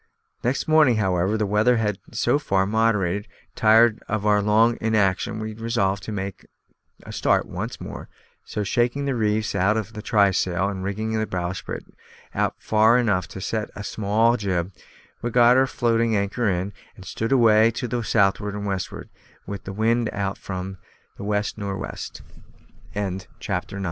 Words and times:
Next 0.43 0.67
morning, 0.67 0.95
however, 0.97 1.37
the 1.37 1.45
weather 1.45 1.77
had 1.77 1.99
so 2.11 2.39
far 2.39 2.65
moderated 2.65 3.25
that, 3.27 3.55
tired 3.55 4.01
of 4.07 4.25
our 4.25 4.41
long 4.41 4.79
inaction, 4.81 5.37
we 5.37 5.53
resolved 5.53 6.01
to 6.05 6.11
make 6.11 6.47
a 7.03 7.13
start 7.13 7.45
once 7.45 7.79
more, 7.79 8.09
so 8.43 8.63
shaking 8.63 9.05
the 9.05 9.13
reefs 9.13 9.53
out 9.53 9.77
of 9.77 9.93
the 9.93 10.01
trysail, 10.01 10.69
and 10.69 10.83
rigging 10.83 11.15
our 11.15 11.27
bowsprit 11.27 11.85
out 12.33 12.55
far 12.57 12.97
enough 12.97 13.27
to 13.27 13.39
set 13.39 13.69
a 13.75 13.83
small 13.83 14.37
jib, 14.37 14.73
we 15.21 15.29
got 15.29 15.55
our 15.55 15.67
floating 15.67 16.15
anchor 16.15 16.49
in, 16.49 16.73
and 16.95 17.05
stood 17.05 17.31
away 17.31 17.69
to 17.69 17.87
the 17.87 18.01
southward 18.01 18.55
and 18.55 18.65
westward, 18.65 19.07
with 19.45 19.65
the 19.65 19.71
wind 19.73 20.09
out 20.13 20.35
from 20.39 20.79
about 21.17 21.25
west 21.25 21.59
nor' 21.59 21.77
west. 21.77 22.23
CHAPTER 22.89 22.91
TEN. 22.95 23.19
CHASED 23.19 23.27
BY 23.39 23.59
PIRATES. 23.69 23.75